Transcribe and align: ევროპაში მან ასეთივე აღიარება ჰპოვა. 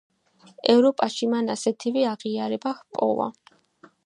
ევროპაში 0.73 1.29
მან 1.35 1.53
ასეთივე 1.57 2.07
აღიარება 2.13 2.77
ჰპოვა. 2.83 3.33